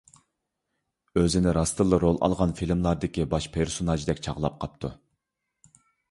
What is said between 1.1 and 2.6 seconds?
ئۆزىنى راستتىنلا رول ئالغان